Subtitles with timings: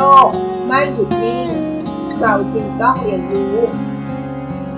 [0.00, 0.30] โลก
[0.66, 1.48] ไม่หยุดนิ่ง
[2.20, 3.56] เราจึงต้องเรียนรู้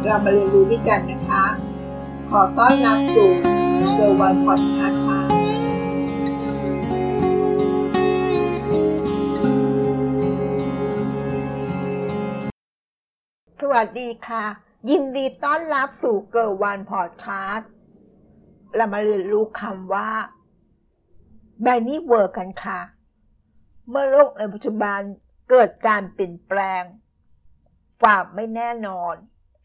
[0.04, 1.44] เรามาเรียนรู้ด้วยกันนะคะ
[2.30, 3.30] ขอต้อนรับสู่
[3.92, 5.20] เกอร์วันพอดคาสต์ค่ะ
[13.60, 14.44] สวัสดีค่ะ
[14.90, 17.68] ยินดีต้อนรับสู่เกอร์วันพอดคาสต์
[18.76, 20.10] เรามาเรียนรู้คำว่า
[21.62, 22.80] BANI World กันค่ะ
[23.88, 25.00] เมื่อโลกในปัจจุบัน
[25.50, 26.82] เกิดการเปลี่ยนแปลง
[28.02, 29.14] ความไม่แน่นอน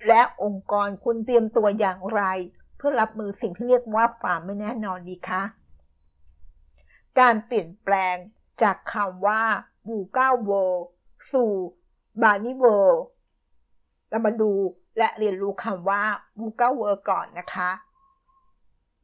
[0.08, 2.22] และองค์กรคุณเตรียมตัวอย่างไร
[2.78, 5.44] เพื่อรับมือสิ่งที่เรียกว่าความไม่แน่นอนดีคะ
[7.20, 8.16] การเปลี่ยนแปลง
[8.62, 9.44] จากคำว่า
[9.88, 10.76] VUCA World
[11.32, 11.52] สู่
[12.22, 12.94] BANI World
[14.10, 14.52] เรามาดู
[14.98, 16.04] และเรียนรู้คำว่า
[16.38, 17.72] VUCA World ก่อนนะคะ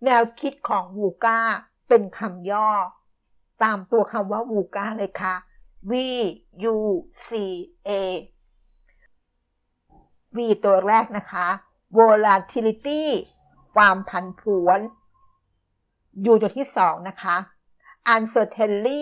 [0.05, 1.39] แนวคิดของบูก้า
[1.87, 2.69] เป็นคำย่อ
[3.63, 5.35] ตามตัวคำว่าบูก้าเลยค่ะ
[5.91, 5.93] V
[6.73, 6.77] U
[7.27, 7.29] C
[7.87, 7.91] A
[10.35, 11.47] V ตัวแรกนะคะ
[11.97, 13.03] volatility
[13.75, 14.79] ความผันผวน
[16.31, 17.35] U ตัวที่สองนะคะ
[18.13, 19.01] uncertainty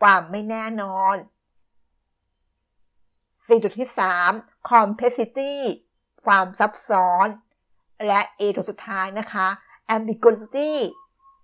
[0.00, 1.16] ความไม่แน่นอน
[3.44, 4.30] C ตัวที่สาม
[4.70, 5.52] complexity
[6.24, 7.26] ความซับซ้อน
[8.06, 9.46] และ A ตัวสุดท้ายนะคะ
[9.94, 10.70] ambiguity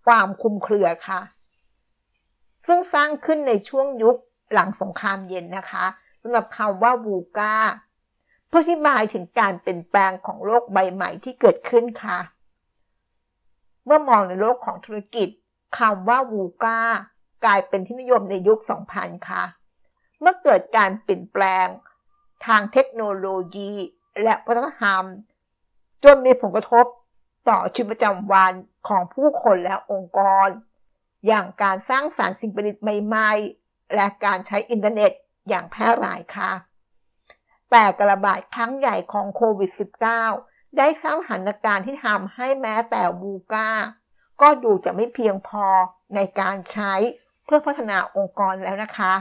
[0.07, 1.21] ความคุมเครือค่ะ
[2.67, 4.17] ซึ่งสร้างขึ้นในช่วงยุค
[4.53, 5.85] หลังสงครามเย็นนะคะ
[6.23, 7.55] สำหรับคำว่าบูกา
[8.49, 12.19] เพื่อที่หมายถึงการเปลี่ยนแปลงของโลกใบใหม่ที่เกิดขึ้นค่ะ
[13.85, 15.29] เมื่อมองในโลกของธุรกิจ
[15.79, 16.81] คำว่าวูกา
[17.45, 18.59] กลายเป็นที่นิยมในยุค
[18.93, 19.43] 2000 ค่ะ
[20.21, 21.67] เมื่อเกิดการเปลี่ยนแปลง
[22.47, 23.73] ทางเทคโนโลยี
[24.23, 25.05] และวัฒนธรรม
[26.05, 26.85] จนมีผลกระทบ
[27.49, 28.53] ต่อชีวิตประจำวัน
[28.89, 30.49] ของผู้คนและองค์กร
[31.27, 33.31] อย่างการสร้างสารรค์สิ่งประดิษฐ์ใหม่
[33.63, 35.13] ๆ และการใช้อินเทอร์เน็ต
[35.49, 36.53] อย่างแพร่หลายค่ะ
[37.71, 39.71] แต่กระบาดครั้งใหญ่ของโควิด
[40.25, 43.69] -19 ได้สร้างสถานการณ์ที่ทำให้แม้แต่บูกา
[44.41, 45.67] ก็ดูจะไม่เพียงพอ
[46.15, 46.95] ในการใช้
[47.45, 49.15] เพื่อพัฒนาองค์กรแล้วนะคะ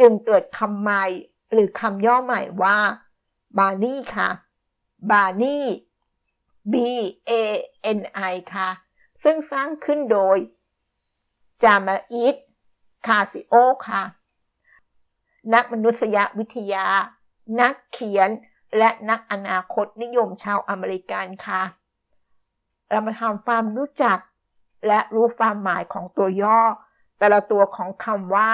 [0.00, 1.04] จึงเกิดคำใหม่
[1.52, 2.78] หรือคำย่อใหม่ว่า
[3.58, 4.30] บานี่ค่ะ
[5.10, 5.64] บานี่
[6.72, 6.74] B
[7.30, 7.32] A
[7.98, 8.00] N
[8.32, 8.68] I ค่ะ
[9.22, 10.36] ซึ่งสร้างขึ้นโดย
[11.62, 12.36] จามาอิต
[13.06, 13.54] คาซิโอ
[13.88, 14.02] ค่ะ
[15.54, 16.86] นักมนุษยวิทยา
[17.60, 18.30] นักเขียน
[18.78, 21.62] และนักอนาคตนิยมชาวอเมริกันค่ะ
[22.90, 24.18] เรามาทำความรู้จัก
[24.86, 26.60] และรู้ความหมายของตัวย่อ
[27.18, 28.52] แต่ละตัวของคำว่า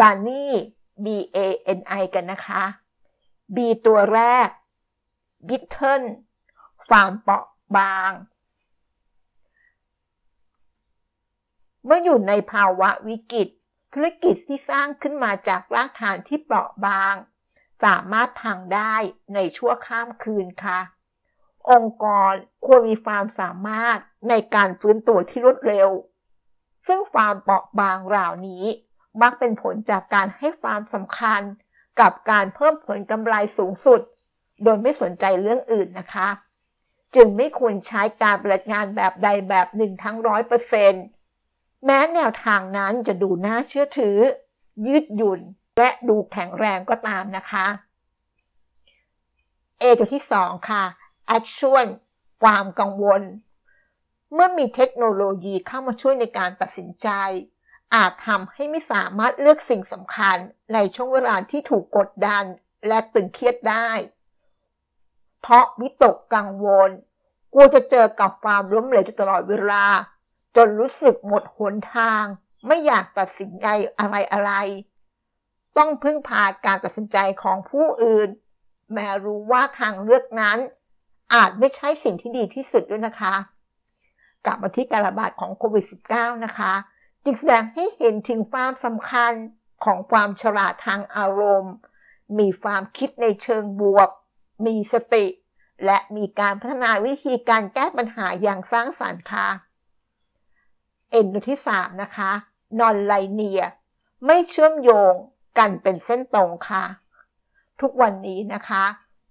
[0.00, 0.52] บานี่
[1.04, 1.06] B
[1.36, 1.38] A
[1.78, 2.62] N I กันนะคะ
[3.54, 4.48] B ตัวแรก
[5.48, 6.02] บิทเทิล
[6.88, 7.44] ความเปราะ
[7.76, 8.10] บาง
[11.84, 13.48] เมื่ออยู่ในภาวะวิกฤต
[13.92, 17.14] ธุรกิจที่สร้างขึ้นมาจากรากฐานที่เปราะบาง
[17.84, 18.94] สามารถพังได้
[19.34, 20.80] ในชั่วข้ามคืนค่ะ
[21.70, 22.32] องค์กร
[22.66, 23.98] ควรมีความสามารถ
[24.28, 25.88] ในการฟื้นตัวที่รวดเร็ว
[26.86, 28.64] ซึ่งความเปราะบางเหล่านี้
[29.22, 31.40] มักเป็นผลจากการให้ความสำคัญ
[32.00, 34.00] กับการเพิ่มผลกำไรสูงสุด
[34.64, 36.28] โดยไม่สนใจเรื่องอื่นนะคะ
[37.14, 41.04] จึงไม่ควรใช้การปฏิบัติงานแบบใดแบบหนึ่งทั้งร้อยเปอร์เซ็นต์
[41.84, 44.18] แม้แนวทางนั้นจะดูน่าเชื่อถือ
[44.86, 45.40] ยืดหยุ่น
[45.78, 47.66] และดูแข็งแรงก็ตามนะคะ
[49.80, 50.84] A ตัวที่ 2 ค่ะ
[51.36, 51.86] action
[52.42, 53.22] ความกังวล
[54.32, 57.08] เมื่อมีเทคโนโลยีเข้ามาช่วยในการตัดสินใจ
[57.94, 60.36] อาจทำให้ไม่สามารถเลือกสิ่งสำคัญ
[60.74, 62.44] ในช่วงเวลาที่ถูกกดดัน
[62.88, 63.90] และตึงเครียดได้
[65.40, 66.90] เพราะวิตกกังวล
[67.52, 69.84] กลัวจะเจอกับความล้มเหลวตลอดเวลา
[70.56, 72.24] จนรู้สึกหมดหนทาง
[72.66, 73.66] ไม่อยากตัดสินใจ
[73.98, 74.52] อะไรอะไร
[75.78, 78.28] ต้องพึ่งพาการตัดสินใจของผู้อื่น
[78.92, 80.58] แม้รู้ว่าทางเลือกนั้น
[81.34, 83.34] อาจไม่ใช่สิ่งที่ดีที่สุดด้วยนะคะ
[84.44, 85.84] กลับมาที่การระบาดของโควิด
[86.14, 86.72] -19 นะคะ
[87.24, 89.32] จึงแสดงให้เห็นถึงความสำคัญ
[89.84, 91.74] ของความฉลาดทางอารมณ์
[92.38, 94.08] มีความคิดในเชิงบวก
[94.66, 95.26] มีสติ
[95.84, 99.48] และมีการพัฒนาวิธีการแก้ปัญหาอย่างสร้างสรรค์ค่ะ
[101.10, 102.30] เอ็นที่ 3 นะคะ
[102.78, 103.62] นอนไลเนีย
[104.26, 105.12] ไม่เชื่อมโยง
[105.58, 106.84] กันเป็นเส้นตรงค่ะ
[107.80, 108.84] ทุกวันนี้นะคะ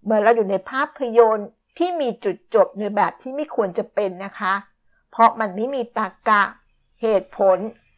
[0.03, 4.53] เมื่อเราอยู่ในภาพยนตร์ที่มีจุดจบในแบบที่ไม่ควรจะเป็นนะคะ
[5.11, 6.43] เพราะมันไม่มีตรรกะ
[7.01, 7.57] เหตุผล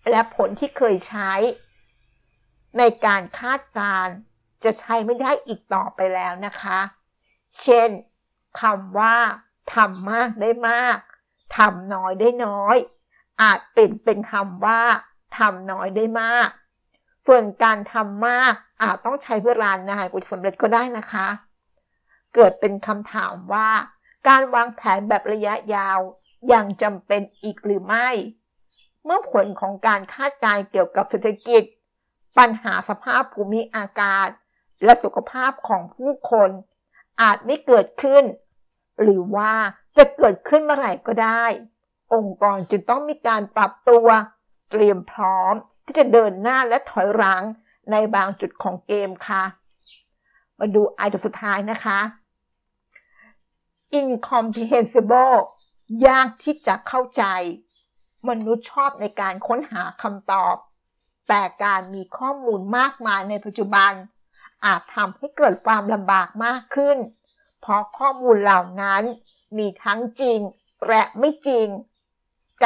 [0.09, 1.31] และผลที่เคยใช้
[2.77, 4.07] ในการคาดการ
[4.63, 6.79] จะใช้ไม่ได้อีกต่อไปแล้วนะคะ
[7.61, 7.89] เช่น
[8.61, 9.17] คำว่า
[9.73, 10.97] ทำมากได้มาก
[11.57, 12.77] ทำน้อยได้น้อย
[13.41, 14.81] อาจเปลี่ยนเป็นคำว่า
[15.37, 16.49] ทำน้อยได้มาก
[17.27, 21.27] ส่วนการทำมากอาจต้องใช้เวลานานกว่าจะสำเร็จก็ได้นะคะ
[22.35, 23.69] เกิดเป็นคำถามว่า
[24.27, 25.99] การวางแผนแบบระยะยาว
[26.53, 28.07] ยังจำเป็นอีกหรือไม่
[29.05, 31.63] เมื่อผลของการคาดการณ์เกี่ยวกับเศรษฐกิจ
[32.37, 34.29] ปัญหาสภาพภูมิอากาศ
[34.83, 36.49] และสุขภาพของผู้คน
[37.21, 38.23] อาจไม่เกิดขึ้น
[39.01, 39.53] หรือว่า
[39.97, 41.45] จะเกิดขึ้นเมื่อไหร่ก็ได้
[42.13, 44.07] องค์กรจึงต้องมีการปรับตัว
[44.69, 45.53] เตรียมพร้อม
[45.85, 47.43] ที่จะเดินหน้าและถอยหลัง
[47.91, 49.43] ในบางจุดของเกมค่ะ
[50.59, 51.99] มาดูไอตัวสุดท้ายนะคะ
[53.99, 55.37] incomprehensible
[56.07, 57.23] ยากที่จะเข้าใจ
[58.29, 60.55] มนุษย์ชอบในการค้นหาคำตอบ
[61.27, 63.91] แต่การมีข้อมูลมากมายในปัจจุบัน
[64.65, 66.97] อาจทำให้เกิดความลำบากมากขึ้น
[67.61, 69.03] เพราะข้อมูลเหล่านั้น
[69.57, 70.39] มีทั้งจริง
[70.87, 71.67] และไม่จริง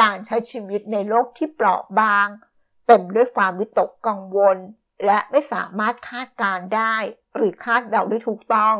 [0.00, 2.28] การใช้ชีวิตในโลกที่เปราะบาง
[2.86, 4.56] เต็มด้วยความวิตกกังวล
[5.06, 6.96] และไม่สามารถคาดการได้
[7.36, 8.76] หรือคาดเดาได้ถูกต้อง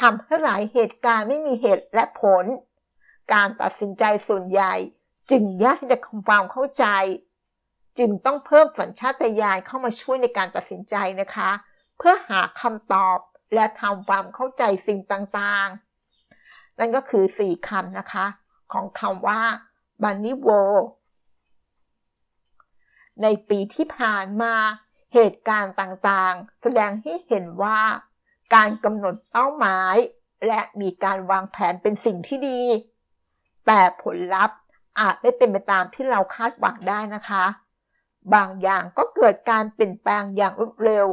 [0.00, 2.44] ทำให้หลายเหตุการณ์ไม่มีเหตุและผล
[3.32, 4.74] การตัดสินใจส่วนใหญ่
[5.30, 6.86] จึงยากที่จะทำความเข้าใจ
[7.98, 11.50] จึงต้องเพิ่มสัญชาตญาณเข้ามาช่วยในการตัดสินใจนะคะ
[11.98, 13.18] เพื่อหาคำตอบ
[13.54, 18.26] และทำความเข้าใจสิ่งต่างๆ นั่นก็คือ 4คำนะคะ
[18.72, 19.42] ของคำว่า
[20.02, 20.48] บันนี่โว
[23.22, 24.54] ในปีที่ผ่านมา
[25.14, 27.80] เหตุการณ์ต่างๆ แสดงให้เห็นว่า
[28.54, 29.96] การกำหนดเป้าหมาย
[30.46, 32.60] และมีการวางแผนเป็นสิ่งที่ดี
[33.66, 34.58] แต่ผลลัพธ์
[35.00, 37.44] อาจไม่เป็นไปตามที่เราคาดหวังได้นะคะ
[38.34, 41.06] บางอย่างก็เกิดการเปลี่ยนแปลงอย่างรวดเร็ว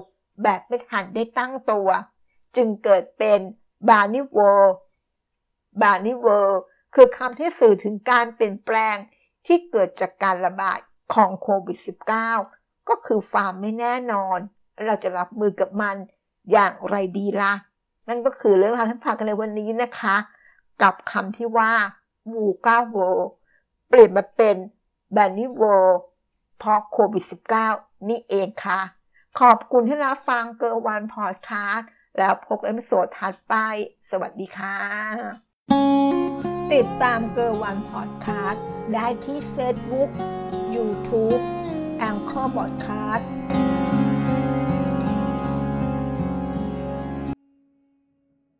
[0.43, 1.89] แบบไม่ทันได้ตั้งตัว
[2.55, 3.39] จึงเกิดเป็น
[3.89, 4.73] บานิเวอร์
[5.81, 6.61] บานิเวอร์
[6.95, 8.95] คือคำที่สื่อถึงการเปลี่ยนแปลง
[9.45, 10.79] ที่เกิดจากการระบาด
[11.13, 11.77] ของโควิด
[12.33, 14.39] -19 ก็คือความไม่แน่นอน
[14.87, 15.95] เราจะรับมือกับมัน
[16.51, 17.53] อย่างไรดีล่ะ
[18.07, 20.15] นั่นก็คือเรื่องราวที่พากันในวันนี้นะคะ
[20.81, 21.71] กับคำที่ว่า
[22.33, 22.97] VUCA World
[23.87, 24.55] เปลี่ยนมาเป็น
[25.13, 25.63] BANI World
[26.57, 27.23] เพราะโควิด
[27.67, 28.81] -19 นี่เองค่ะ
[29.39, 33.53] ขอบคุณที่รับฟังเกอร์วันพอดคาสต์แล้วพบกันใน episode ถัดไป
[34.11, 40.09] สวัสดีค่ะ ติดตามเกอร์วันพอดคาสต์ได้ที่เฟซบุ๊ก
[40.75, 41.37] ยูทูบ
[41.99, 43.27] แองเกอร์พอดคาสต์